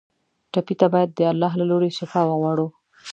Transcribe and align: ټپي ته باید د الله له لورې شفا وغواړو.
ټپي 0.51 0.75
ته 0.79 0.87
باید 0.93 1.09
د 1.13 1.19
الله 1.31 1.51
له 1.59 1.65
لورې 1.71 1.89
شفا 1.97 2.21
وغواړو. 2.27 2.67